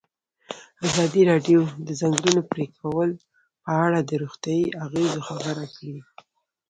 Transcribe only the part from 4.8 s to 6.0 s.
اغېزو خبره کړې.